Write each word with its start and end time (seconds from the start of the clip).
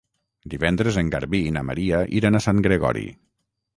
Divendres 0.53 0.95
en 1.01 1.11
Garbí 1.15 1.41
i 1.49 1.51
na 1.57 1.63
Maria 1.67 1.99
iran 2.21 2.41
a 2.41 2.43
Sant 2.47 2.67
Gregori. 2.69 3.09